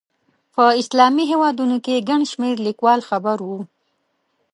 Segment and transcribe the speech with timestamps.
[0.53, 3.59] په اسلامي هېوادونو کې ګڼ شمېر لیکوال خبر وو.